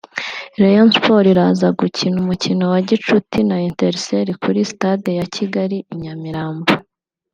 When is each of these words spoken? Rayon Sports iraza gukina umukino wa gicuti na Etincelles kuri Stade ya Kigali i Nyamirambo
Rayon 0.61 0.89
Sports 0.95 1.29
iraza 1.31 1.67
gukina 1.79 2.15
umukino 2.23 2.63
wa 2.73 2.79
gicuti 2.87 3.39
na 3.49 3.57
Etincelles 3.67 4.39
kuri 4.43 4.59
Stade 4.71 5.11
ya 5.19 5.25
Kigali 5.35 5.77
i 5.93 5.95
Nyamirambo 6.01 6.67